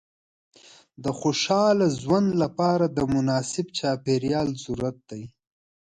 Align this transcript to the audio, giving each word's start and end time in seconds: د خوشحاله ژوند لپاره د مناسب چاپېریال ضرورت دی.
د 1.03 1.05
خوشحاله 1.19 1.85
ژوند 2.01 2.29
لپاره 2.43 2.85
د 2.97 2.99
مناسب 3.13 3.65
چاپېریال 3.77 4.49
ضرورت 4.63 4.97
دی. 5.09 5.23